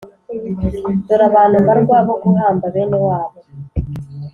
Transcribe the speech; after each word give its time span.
Dore 1.05 1.23
abantu 1.29 1.55
mbarwa 1.63 1.97
bo 2.07 2.15
guhamba 2.23 2.65
bene 2.73 2.97
wabo. 3.07 3.39